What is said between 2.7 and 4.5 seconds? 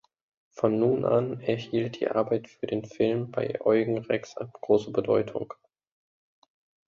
Film bei Eugen Rex